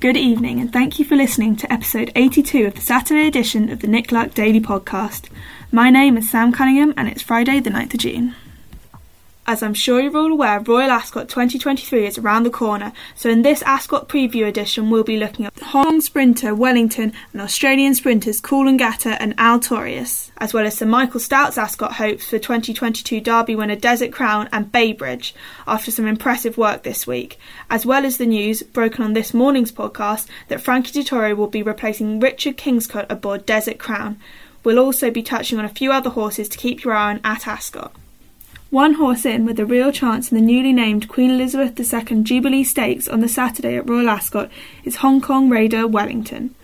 [0.00, 3.80] Good evening, and thank you for listening to episode 82 of the Saturday edition of
[3.80, 5.28] the Nick Luck Daily Podcast.
[5.70, 8.34] My name is Sam Cunningham, and it's Friday, the 9th of June.
[9.44, 13.42] As I'm sure you're all aware, Royal Ascot 2023 is around the corner, so in
[13.42, 18.40] this Ascot preview edition, we'll be looking at Hong Kong sprinter Wellington and Australian sprinters
[18.40, 23.74] Coolangatta and Artorius, as well as Sir Michael Stoute's Ascot hopes for 2022 Derby winner
[23.74, 25.34] Desert Crown and Bay Bridge
[25.66, 27.36] after some impressive work this week,
[27.68, 31.64] as well as the news broken on this morning's podcast that Frankie Dettori will be
[31.64, 34.20] replacing Richard Kingscote aboard Desert Crown.
[34.62, 37.48] We'll also be touching on a few other horses to keep your eye on at
[37.48, 37.92] Ascot.
[38.72, 42.64] One horse in with a real chance in the newly named Queen Elizabeth II Jubilee
[42.64, 44.50] Stakes on the Saturday at Royal Ascot
[44.82, 46.54] is Hong Kong Raider Wellington.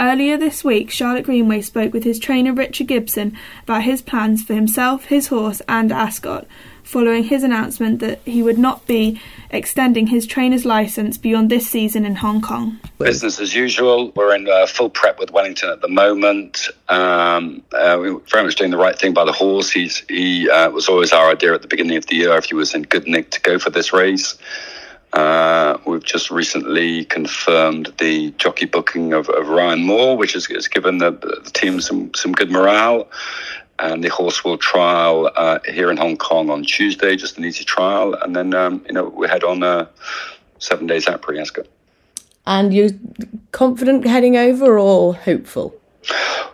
[0.00, 4.54] Earlier this week, Charlotte Greenway spoke with his trainer Richard Gibson about his plans for
[4.54, 6.46] himself, his horse, and Ascot,
[6.90, 12.04] following his announcement that he would not be extending his trainer's license beyond this season
[12.04, 12.80] in Hong Kong.
[12.98, 14.10] Business as usual.
[14.16, 16.66] We're in uh, full prep with Wellington at the moment.
[16.88, 19.70] Um, uh, we're very much doing the right thing by the horse.
[19.70, 22.56] He's, he uh, was always our idea at the beginning of the year if he
[22.56, 24.36] was in good nick to go for this race.
[25.12, 30.66] Uh, we've just recently confirmed the jockey booking of, of Ryan Moore, which has, has
[30.66, 33.08] given the, the, team some, some good morale.
[33.80, 37.64] And the horse will trial uh, here in Hong Kong on Tuesday, just an easy
[37.64, 38.14] trial.
[38.14, 39.86] And then, um, you know, we head on uh,
[40.58, 41.66] seven days at Pre Ascot.
[42.46, 42.90] And you're
[43.52, 45.74] confident heading over or hopeful?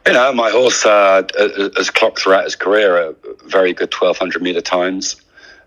[0.06, 1.27] You know, my horse uh,
[1.76, 3.14] has clocked throughout his career a
[3.44, 5.16] very good 1200 metre times.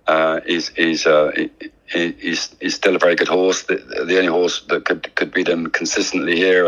[0.08, 1.32] Uh, is is uh,
[1.86, 3.64] he's, he's still a very good horse.
[3.64, 3.76] The,
[4.08, 6.68] the only horse that could could beat him consistently here,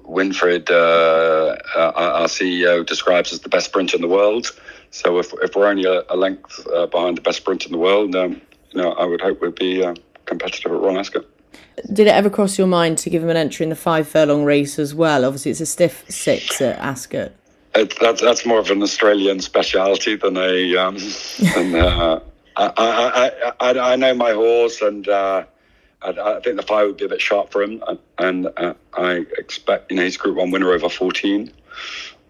[0.00, 4.50] Winfried, uh, uh, our CEO, describes as the best sprinter in the world.
[4.90, 7.78] So if, if we're only a, a length uh, behind the best sprinter in the
[7.78, 9.94] world, um, you know, I would hope we'd be uh,
[10.26, 11.24] competitive at Royal Ascot.
[11.92, 14.44] Did it ever cross your mind to give him an entry in the five furlong
[14.44, 15.24] race as well?
[15.24, 17.32] Obviously, it's a stiff six at Ascot.
[17.74, 20.98] It, that, that's more of an Australian speciality than a um,
[21.54, 22.20] than, uh,
[22.56, 25.44] I, I, I, I know my horse, and uh,
[26.04, 27.82] I, I, think the fire would be a bit sharp for him.
[28.18, 31.52] And uh, I expect, you know, he's Group One winner over 14,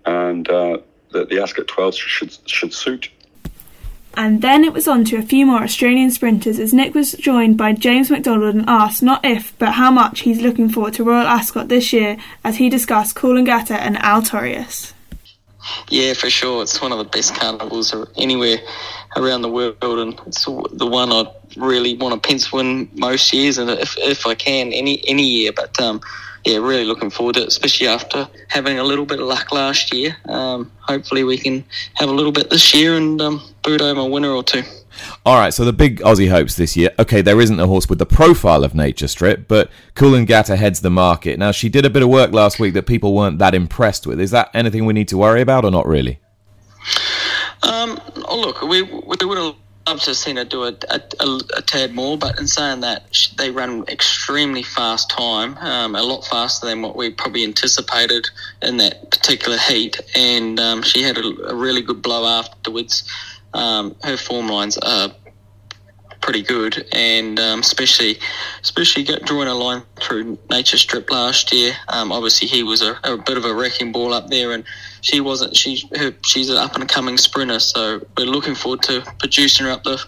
[0.06, 0.78] and uh,
[1.10, 3.10] the, the Ascot 12 should should suit.
[4.14, 7.56] And then it was on to a few more Australian sprinters as Nick was joined
[7.56, 11.26] by James McDonald and asked not if, but how much he's looking forward to Royal
[11.26, 14.92] Ascot this year as he discussed Coolangatta and Gatta and Artorius.
[15.88, 16.62] Yeah, for sure.
[16.62, 18.58] It's one of the best carnivals anywhere
[19.16, 21.24] around the world, and it's the one I
[21.56, 25.52] really want to pencil in most years, and if, if I can, any any year.
[25.52, 26.00] But um,
[26.44, 29.92] yeah, really looking forward to it, especially after having a little bit of luck last
[29.94, 30.16] year.
[30.26, 31.64] Um, hopefully, we can
[31.94, 34.62] have a little bit this year and um, boot home a winner or two.
[35.24, 36.90] All right, so the big Aussie hopes this year.
[36.98, 40.90] Okay, there isn't a horse with the profile of Nature Strip, but Coolangatta heads the
[40.90, 41.38] market.
[41.38, 44.20] Now, she did a bit of work last week that people weren't that impressed with.
[44.20, 46.20] Is that anything we need to worry about or not really?
[47.62, 49.54] Um, oh, look, we, we would have
[49.86, 53.04] to have seen her do a, a, a, a, tad more, but in saying that,
[53.36, 58.28] they run extremely fast time, um, a lot faster than what we probably anticipated
[58.62, 60.00] in that particular heat.
[60.14, 63.08] And um, she had a, really good blow afterwards.
[63.54, 65.12] Um, her form lines are
[66.20, 68.18] pretty good, and um, especially
[68.62, 71.74] especially drawing a line through Nature Strip last year.
[71.88, 74.64] Um, obviously, he was a, a, bit of a wrecking ball up there, and
[75.02, 75.54] she wasn't.
[75.54, 79.72] She her, she's an up and coming sprinter, so we're looking forward to producing her
[79.72, 80.02] up the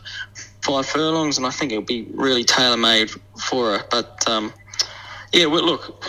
[0.63, 3.11] five furlongs, and I think it'll be really tailor made
[3.49, 3.85] for her.
[3.91, 4.53] But um,
[5.33, 6.05] yeah, well, look,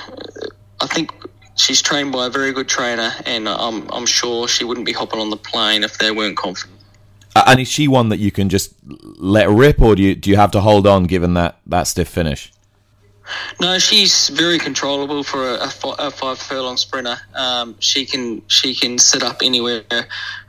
[0.79, 1.11] I think
[1.55, 5.19] she's trained by a very good trainer, and I'm I'm sure she wouldn't be hopping
[5.19, 6.79] on the plane if they weren't confident.
[7.35, 10.37] And is she one that you can just let rip, or do you do you
[10.37, 12.51] have to hold on given that that stiff finish?
[13.59, 17.17] No, she's very controllable for a, a five furlong sprinter.
[17.33, 19.83] Um, she can she can sit up anywhere,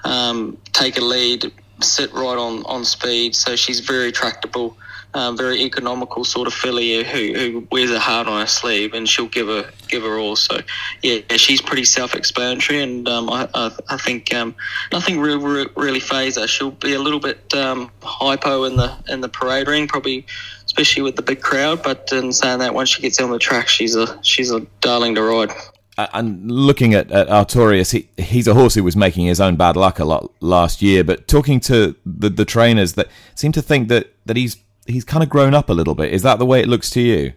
[0.04, 3.34] um, take a lead, sit right on on speed.
[3.34, 4.76] So she's very tractable
[5.16, 9.08] um, very economical sort of filly who, who wears her heart on her sleeve, and
[9.08, 10.36] she'll give her give her all.
[10.36, 10.60] So
[11.02, 14.54] yeah, she's pretty self-explanatory, and um, I, I, I, think um,
[14.92, 16.46] nothing really really phase her.
[16.46, 20.26] She'll be a little bit um, hypo in the in the parade ring, probably
[20.76, 21.82] especially with the big crowd.
[21.82, 25.14] But in saying that, once she gets on the track, she's a she's a darling
[25.14, 25.50] to ride.
[26.12, 29.76] and looking at, at Artorius, he, he's a horse who was making his own bad
[29.76, 31.02] luck a lot last year.
[31.02, 35.22] But talking to the, the trainers, that seem to think that, that he's he's kind
[35.22, 36.12] of grown up a little bit.
[36.12, 37.32] Is that the way it looks to you?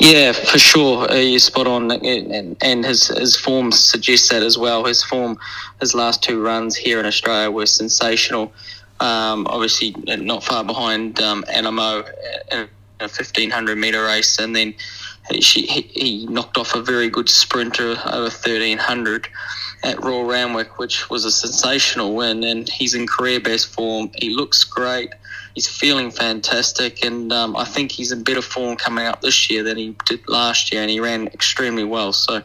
[0.00, 1.08] Yeah, for sure.
[1.08, 4.84] Uh, you're spot on, and, and his his form suggests that as well.
[4.84, 5.38] His form,
[5.78, 8.52] his last two runs here in Australia were sensational.
[9.02, 12.08] Um, obviously, not far behind um, Anamoe
[12.52, 12.68] in
[13.00, 14.74] a 1500 meter race, and then
[15.30, 19.28] he, he knocked off a very good sprinter over 1300
[19.84, 22.44] at Royal Randwick, which was a sensational win.
[22.44, 24.10] And he's in career best form.
[24.18, 25.12] He looks great
[25.54, 29.62] he's feeling fantastic, and um, I think he's in better form coming up this year
[29.62, 32.12] than he did last year, and he ran extremely well.
[32.12, 32.42] So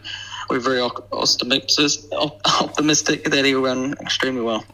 [0.49, 1.69] we're very optimistic,
[2.13, 4.65] optimistic that he'll run extremely well.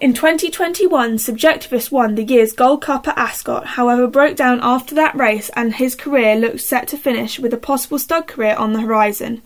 [0.00, 5.14] In 2021, Subjectivist won the year's Gold Cup at Ascot, however, broke down after that
[5.14, 8.80] race and his career looked set to finish with a possible stud career on the
[8.80, 9.42] horizon.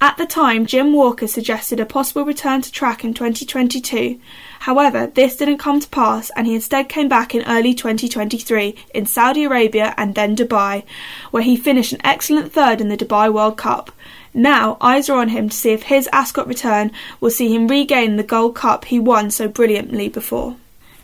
[0.00, 4.18] At the time, Jim Walker suggested a possible return to track in 2022.
[4.60, 9.04] However, this didn't come to pass and he instead came back in early 2023 in
[9.04, 10.84] Saudi Arabia and then Dubai,
[11.32, 13.92] where he finished an excellent third in the Dubai World Cup.
[14.34, 16.90] Now, eyes are on him to see if his Ascot return
[17.20, 20.56] will see him regain the Gold Cup he won so brilliantly before.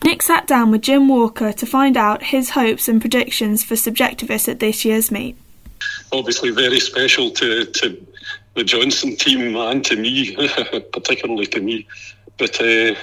[0.04, 4.48] Nick sat down with Jim Walker to find out his hopes and predictions for Subjectivists
[4.48, 5.36] at this year's meet.
[6.12, 8.06] Obviously, very special to, to
[8.54, 10.34] the Johnston team and to me,
[10.92, 11.86] particularly to me.
[12.38, 12.94] But uh,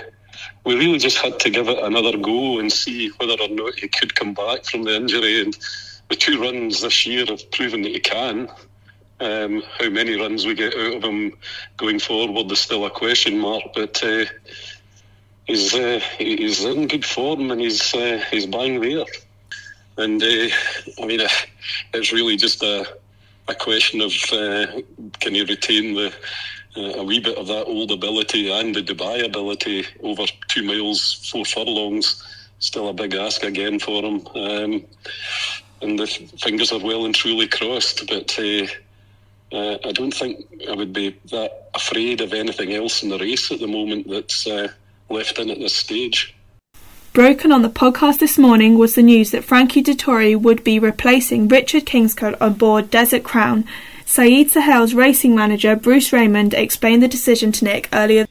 [0.64, 3.88] we really just had to give it another go and see whether or not he
[3.88, 5.42] could come back from the injury.
[5.42, 5.56] And
[6.10, 8.50] the two runs this year have proven that he can.
[9.20, 11.38] Um, how many runs we get out of him
[11.78, 14.26] going forward is still a question mark, but uh,
[15.46, 19.06] he's uh, he's in good form and he's uh, he's bang there.
[19.98, 20.48] And uh,
[21.02, 21.22] I mean,
[21.94, 22.86] it's really just a
[23.48, 24.82] a question of uh,
[25.22, 26.14] can he retain the
[26.78, 31.30] uh, a wee bit of that old ability and the Dubai ability over two miles,
[31.32, 32.22] four furlongs.
[32.60, 34.28] Still a big ask again for him.
[34.36, 34.86] Um,
[35.82, 36.08] and the
[36.42, 38.08] fingers are well and truly crossed.
[38.08, 38.38] But
[39.56, 43.52] uh, I don't think I would be that afraid of anything else in the race
[43.52, 44.68] at the moment that's uh,
[45.10, 46.36] left in at this stage.
[47.14, 51.48] Broken on the podcast this morning was the news that Frankie Dettori would be replacing
[51.48, 53.64] Richard Kingscote on board Desert Crown.
[54.06, 58.28] Saeed Suhail's racing manager Bruce Raymond explained the decision to Nick earlier.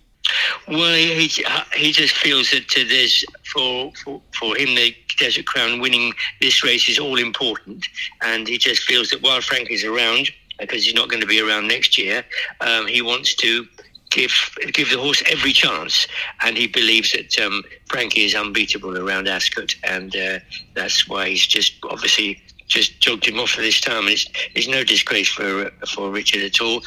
[0.68, 1.28] Well, he,
[1.74, 6.64] he just feels that uh, there's for, for for him the Desert Crown winning this
[6.64, 7.86] race is all important,
[8.22, 11.68] and he just feels that while Frankie's around, because he's not going to be around
[11.68, 12.24] next year,
[12.60, 13.66] um, he wants to
[14.10, 14.32] give
[14.72, 16.06] give the horse every chance,
[16.42, 20.38] and he believes that um, Frankie is unbeatable around Ascot, and uh,
[20.74, 24.08] that's why he's just obviously just jogged him off for this time.
[24.08, 26.82] It's, it's no disgrace for for Richard at all.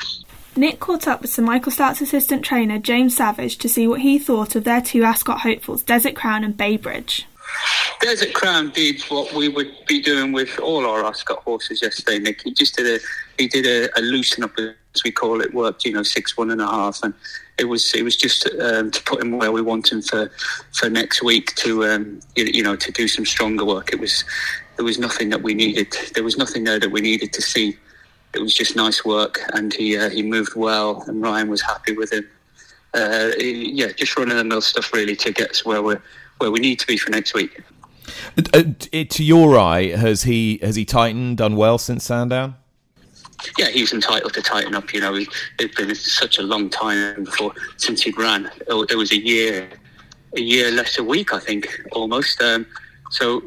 [0.56, 4.18] Nick caught up with Sir Michael Stoute's assistant trainer James Savage to see what he
[4.18, 7.28] thought of their two Ascot hopefuls, Desert Crown and Bay Bridge.
[8.00, 12.42] Desert Crown did what we would be doing with all our Ascot horses yesterday, Nick.
[12.44, 13.04] He just did a
[13.38, 16.52] he did a, a loosen up as we call it, worked you know six one
[16.52, 17.14] and a half, and
[17.58, 20.32] it was it was just um, to put him where we want him for
[20.74, 23.92] for next week to um, you, you, know to do some stronger work.
[23.92, 24.24] It was
[24.76, 25.94] there was nothing that we needed.
[26.14, 27.77] There was nothing there that we needed to see.
[28.34, 31.94] It was just nice work, and he uh, he moved well, and Ryan was happy
[31.94, 32.27] with him.
[32.94, 35.96] Uh, yeah, just running the mill stuff really to get us where we
[36.39, 37.62] where we need to be for next week.
[38.53, 38.63] Uh,
[39.10, 42.56] to your eye, has he has he tightened, done well since Sandown?
[43.58, 44.94] Yeah, he's entitled to tighten up.
[44.94, 45.15] You know,
[45.60, 48.50] it's been such a long time for since he ran.
[48.67, 49.70] It was a year,
[50.36, 52.41] a year less a week, I think, almost.
[52.41, 52.65] Um,
[53.12, 53.44] so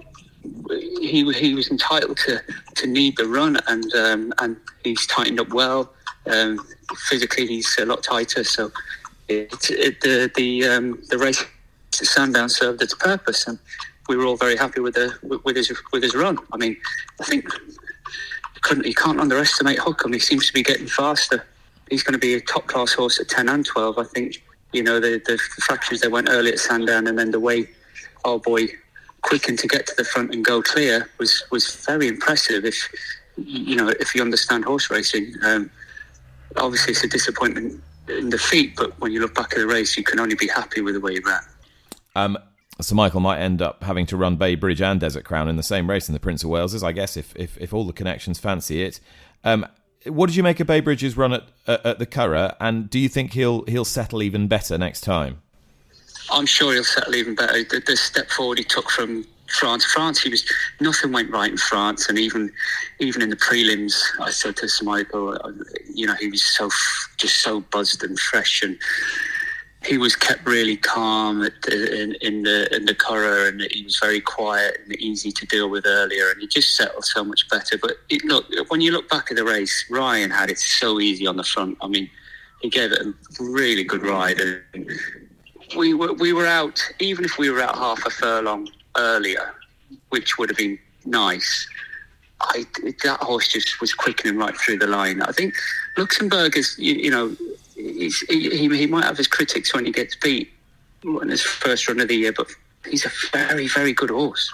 [1.00, 2.42] he he was entitled to,
[2.76, 5.92] to need the run, and um, and he's tightened up well.
[6.26, 6.64] Um,
[7.08, 8.44] physically, he's a lot tighter.
[8.44, 8.70] So
[9.28, 11.44] it, it, the the um, the race
[12.06, 13.58] Sandown served its purpose, and
[14.08, 15.12] we were all very happy with the
[15.44, 16.38] with his with his run.
[16.52, 16.76] I mean,
[17.20, 17.46] I think
[18.62, 20.12] couldn't you can't underestimate Hukum.
[20.12, 21.46] He seems to be getting faster.
[21.90, 23.98] He's going to be a top class horse at ten and twelve.
[23.98, 24.42] I think
[24.72, 27.68] you know the the fractions that went early at Sandown, and then the way
[28.24, 28.68] our boy
[29.22, 32.64] quickened to get to the front and go clear was was very impressive.
[32.64, 32.88] If
[33.36, 35.70] you know if you understand horse racing, um,
[36.56, 40.02] obviously it's a disappointment in defeat, but when you look back at the race, you
[40.02, 41.40] can only be happy with the way he ran.
[42.14, 42.38] Um,
[42.80, 45.62] so Michael might end up having to run Bay Bridge and Desert Crown in the
[45.62, 48.38] same race in the Prince of Wales's, I guess, if if, if all the connections
[48.38, 49.00] fancy it.
[49.44, 49.66] Um,
[50.06, 53.08] what did you make of Bay Bridge's run at, at, the Curragh, and do you
[53.08, 55.42] think he'll he'll settle even better next time?
[56.30, 57.64] I'm sure he'll settle even better.
[57.64, 59.84] The, the step forward he took from France.
[59.84, 60.44] France, he was
[60.80, 62.50] nothing went right in France, and even
[62.98, 65.52] even in the prelims, I said to Michael, uh,
[65.92, 66.70] you know, he was so
[67.18, 68.78] just so buzzed and fresh, and
[69.90, 72.96] he was kept really calm the, in, in, the in the
[73.48, 77.04] and he was very quiet and easy to deal with earlier, and he just settled
[77.04, 77.76] so much better.
[77.76, 81.26] But it, look, when you look back at the race, Ryan had it so easy
[81.26, 81.76] on the front.
[81.82, 82.08] I mean,
[82.62, 84.88] he gave it a really good ride, and
[85.76, 86.80] we were we were out.
[87.00, 89.54] Even if we were out half a furlong earlier,
[90.10, 91.66] which would have been nice.
[92.42, 92.64] I,
[93.02, 95.20] that horse just was quickening right through the line.
[95.20, 95.52] I think
[95.98, 97.36] Luxembourg is, you, you know,
[98.28, 100.52] he, he might have his critics when he gets beat
[101.02, 102.48] in his first run of the year, but
[102.88, 104.50] he's a very, very good horse.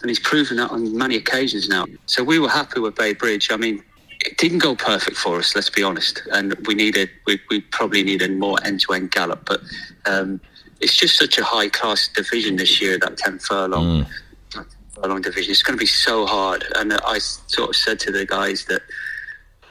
[0.00, 1.86] And he's proven that on many occasions now.
[2.06, 3.50] So we were happy with Bay Bridge.
[3.50, 3.82] I mean,
[4.24, 6.22] it didn't go perfect for us, let's be honest.
[6.32, 9.44] And we needed, we, we probably needed more end to end gallop.
[9.46, 9.60] But
[10.06, 10.40] um,
[10.80, 14.04] it's just such a high class division this year, that 10 furlong.
[14.04, 14.66] Mm.
[14.94, 15.50] Furlong division.
[15.50, 16.64] It's going to be so hard.
[16.76, 18.82] And I sort of said to the guys that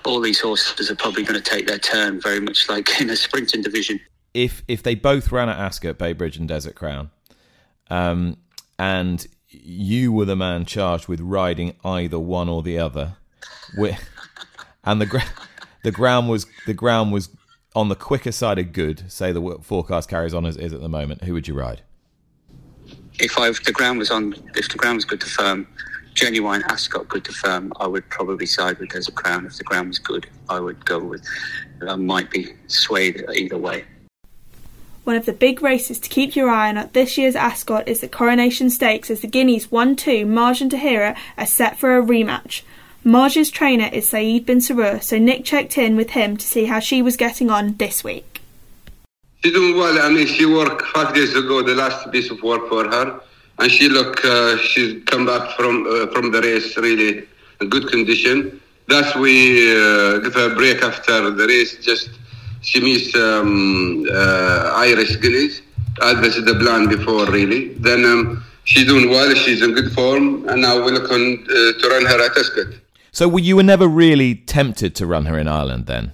[0.10, 3.16] all these horses are probably going to take their turn, very much like in a
[3.16, 4.00] sprinting division.
[4.34, 7.12] If if they both ran at Ascot, Bay Bridge, and Desert Crown,
[7.90, 8.38] um,
[8.78, 13.18] and you were the man charged with riding either one or the other,
[13.78, 13.98] with
[14.84, 15.24] and the gra-
[15.84, 17.30] the ground was the ground was
[17.76, 19.12] on the quicker side of good.
[19.12, 21.24] Say the forecast carries on as is at the moment.
[21.24, 21.82] Who would you ride?
[23.20, 25.68] If I if the ground was on, if the ground was good to firm,
[26.14, 29.46] genuine Ascot good to firm, I would probably side with Desert Crown.
[29.46, 31.26] If the ground was good, I would go with.
[31.88, 33.86] I might be swayed either way.
[35.04, 38.02] One of the big races to keep your eye on at this year's Ascot is
[38.02, 42.04] the Coronation Stakes as the Guineas 1 2 Mawj and Tahiyra are set for a
[42.04, 42.62] rematch.
[43.04, 46.80] Mawj's trainer is Saeed bin Suroor, so Nick checked in with him to see how
[46.80, 48.42] she was getting on this week.
[49.42, 49.98] She's doing well.
[50.00, 53.22] I mean, she worked five days ago, the last piece of work for her
[53.60, 57.28] and she look uh, she's come back from uh, from the race really
[57.62, 58.60] in good condition.
[58.88, 61.78] Thus we uh, give her a break after the race.
[61.78, 62.10] Just
[62.62, 65.62] she meets um, uh, Irish Guineas.
[66.02, 67.74] As this the plan before really.
[67.74, 69.34] Then um, she's doing well.
[69.36, 72.68] She's in good form, and now we're looking uh, to run her at Ascot.
[73.12, 76.14] So you were never really tempted to run her in Ireland then?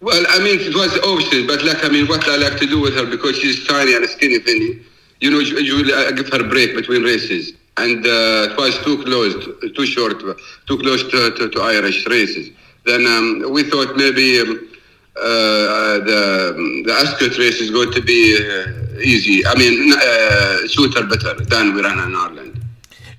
[0.00, 2.80] Well, I mean, it was option, but like, I mean, what I like to do
[2.80, 4.80] with her because she's tiny and skinny, Vinny
[5.20, 7.52] you know, usually I give her a break between races.
[7.76, 9.34] And uh, it was too close,
[9.74, 10.20] too short,
[10.66, 12.50] too close to, to, to Irish races.
[12.84, 14.68] Then um, we thought maybe um,
[15.16, 19.46] uh, the, the Ascot race is going to be uh, easy.
[19.46, 22.64] I mean, uh, suit her better than we ran in Ireland.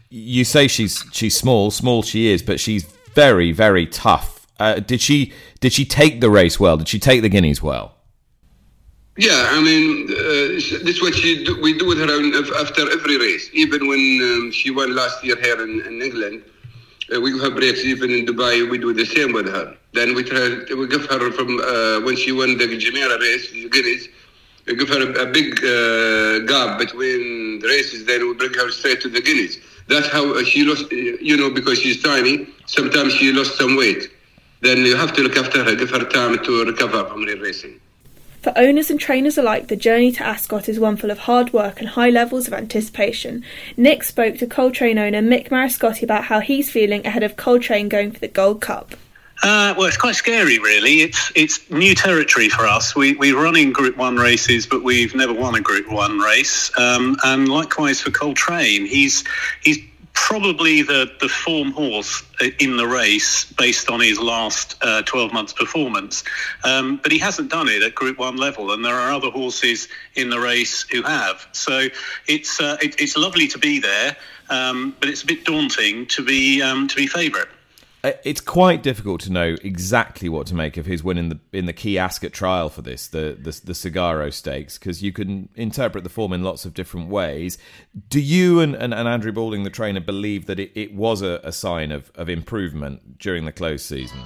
[0.10, 4.46] You say she's she's small, small she is, but she's very, very tough.
[4.60, 6.78] Uh, did she did she take the race well?
[6.78, 7.96] Did she take the Guineas well?
[9.22, 12.10] Yeah, I mean, uh, this is what she do, we do with her
[12.60, 13.52] after every race.
[13.54, 16.42] Even when um, she won last year here in, in England,
[17.14, 17.82] uh, we give her breaks.
[17.86, 19.78] Even in Dubai, we do the same with her.
[19.94, 23.70] Then we try, we give her from uh, when she won the Jumeirah race, the
[23.70, 24.08] Guineas,
[24.66, 28.06] we give her a, a big uh, gap between the races.
[28.06, 29.60] Then we bring her straight to the Guineas.
[29.88, 32.48] That's how uh, she lost, uh, you know, because she's tiny.
[32.66, 34.10] Sometimes she lost some weight.
[34.62, 37.81] Then you have to look after her, give her time to recover from the racing.
[38.42, 41.80] For owners and trainers alike, the journey to Ascot is one full of hard work
[41.80, 43.44] and high levels of anticipation.
[43.78, 48.12] Nick spoke to Coltrane owner Mick Mariscotti about how he's feeling ahead of Coltrane going
[48.12, 48.96] for the Gold Cup.
[49.44, 51.02] Uh, well, it's quite scary, really.
[51.02, 52.96] It's it's new territory for us.
[52.96, 56.72] We we run in Group One races, but we've never won a Group One race.
[56.78, 59.24] Um, and likewise for Coltrane, he's
[59.62, 59.80] he's
[60.28, 62.24] probably the, the form horse
[62.60, 66.24] in the race based on his last uh, 12 months performance.
[66.64, 69.88] Um, but he hasn't done it at Group 1 level, and there are other horses
[70.14, 71.48] in the race who have.
[71.54, 71.88] So
[72.28, 74.16] it's, uh, it, it's lovely to be there,
[74.52, 77.50] um, but it's a bit daunting to be, um, to be favourite.
[78.04, 81.66] It's quite difficult to know exactly what to make of his win in the in
[81.66, 86.04] the key Ascot trial for this, the the, the Sagaro Stakes, because you can interpret
[86.04, 87.60] the form in lots of different ways.
[88.10, 91.40] Do you and, and, and Andrew Balding, the trainer, believe that it, it was a,
[91.44, 94.22] a sign of, of improvement during the close season?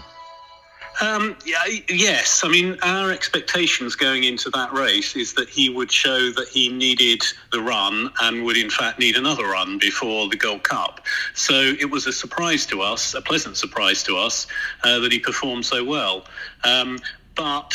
[1.02, 5.92] Um, yeah, yes, I mean our expectations going into that race is that he would
[5.92, 7.22] show that he needed
[7.52, 11.02] the run and would in fact need another run before the Gold Cup.
[11.34, 14.48] So it was a surprise to us, a pleasant surprise to us,
[14.84, 16.26] uh, that he performed so well.
[16.64, 17.00] Um,
[17.36, 17.74] but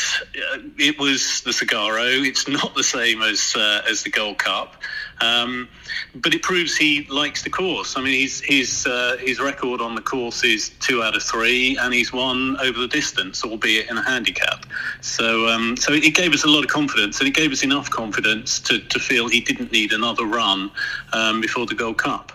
[0.53, 2.27] uh, it was the Sagaro.
[2.27, 4.77] It's not the same as uh, as the Gold Cup,
[5.21, 5.69] um,
[6.15, 7.97] but it proves he likes the course.
[7.97, 11.77] I mean, his his uh, his record on the course is two out of three,
[11.77, 14.67] and he's won over the distance, albeit in a handicap.
[15.01, 17.91] So um, so it gave us a lot of confidence, and it gave us enough
[17.91, 20.71] confidence to, to feel he didn't need another run
[21.13, 22.33] um, before the Gold Cup.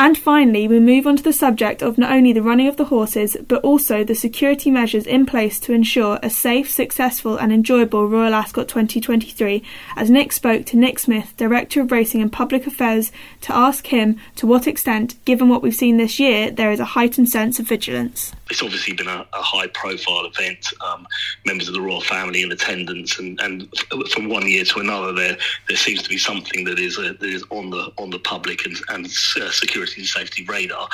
[0.00, 2.84] And finally, we move on to the subject of not only the running of the
[2.84, 8.08] horses, but also the security measures in place to ensure a safe, successful, and enjoyable
[8.08, 9.60] Royal Ascot 2023.
[9.96, 14.20] As Nick spoke to Nick Smith, Director of Racing and Public Affairs, to ask him
[14.36, 17.66] to what extent, given what we've seen this year, there is a heightened sense of
[17.66, 18.32] vigilance.
[18.50, 21.08] It's obviously been a, a high profile event, um,
[21.44, 23.68] members of the royal family in attendance, and, and
[24.12, 25.36] from one year to another, there
[25.66, 28.64] there seems to be something that is uh, that is on the on the public
[28.64, 30.88] and, and uh, security and safety radar.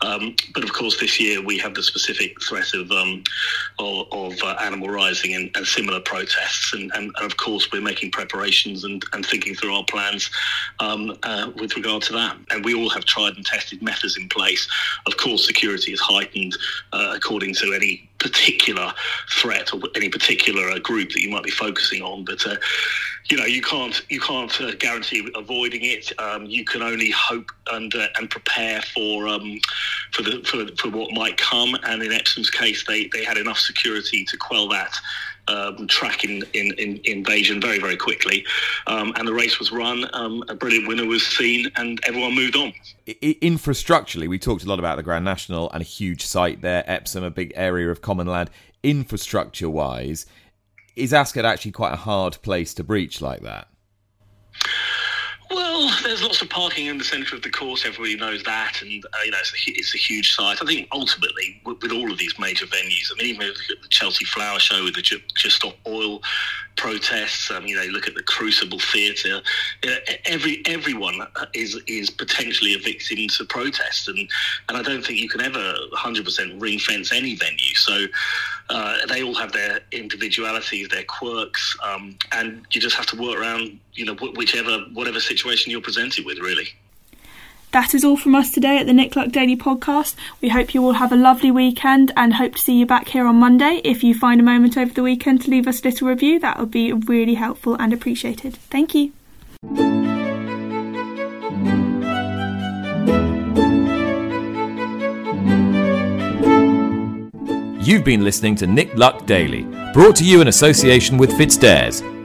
[0.00, 3.22] Um, but of course, this year we have the specific threat of um,
[3.78, 7.80] of, of uh, animal rising and, and similar protests, and, and, and, of course we're
[7.80, 10.30] making preparations and, and thinking through our plans
[10.80, 12.36] um, uh, with regard to that.
[12.50, 14.68] And we all have tried and tested methods in place.
[15.06, 16.56] Of course, security is heightened
[16.92, 18.90] uh, according to any particular
[19.28, 22.24] threat or any particular uh, group that you might be focusing on.
[22.24, 22.56] But uh,
[23.30, 26.10] you know, you can't you can't uh, guarantee avoiding it.
[26.18, 29.60] Um, you can only hope and uh, and prepare for um,
[30.12, 31.76] for the for, for what might come.
[31.84, 34.94] And in Epsom's case, they they had enough security to quell that
[35.48, 38.44] um, track in, in, in, invasion very, very quickly.
[38.86, 42.56] Um, and the race was run, um, a brilliant winner was seen, and everyone moved
[42.56, 42.72] on.
[43.06, 47.24] Infrastructurally, we talked a lot about the Grand National and a huge site there, Epsom,
[47.24, 48.50] a big area of common land.
[48.82, 50.26] Infrastructure wise,
[50.96, 53.68] is Ascot actually quite a hard place to breach like that?
[55.50, 57.84] Well, there's lots of parking in the centre of the course.
[57.84, 60.62] Everybody knows that, and uh, you know it's a, it's a, huge site.
[60.62, 63.82] I think ultimately, with, with, all of these major venues, I mean, even look at
[63.82, 66.22] the Chelsea Flower Show with the Just, Just Stop Oil
[66.76, 67.50] protests.
[67.50, 69.42] Um, you know, look at the Crucible Theatre.
[69.86, 71.20] Uh, every everyone
[71.52, 74.18] is is potentially a victim to protest, and
[74.68, 77.74] and I don't think you can ever 100% ring fence any venue.
[77.74, 78.06] So
[78.70, 83.38] uh, they all have their individualities, their quirks, um, and you just have to work
[83.38, 86.74] around, you know, whichever whatever situation you're presented with, really.
[87.72, 90.14] That is all from us today at the Nick Luck Daily Podcast.
[90.40, 93.26] We hope you all have a lovely weekend and hope to see you back here
[93.26, 93.80] on Monday.
[93.82, 96.60] If you find a moment over the weekend to leave us a little review, that
[96.60, 98.54] would be really helpful and appreciated.
[98.70, 99.12] Thank you.
[107.84, 112.13] You've been listening to Nick Luck Daily, brought to you in association with FitzDares,